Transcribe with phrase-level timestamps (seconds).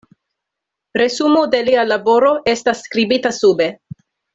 [1.01, 3.73] Resumo de lia laboro estas skribita sube.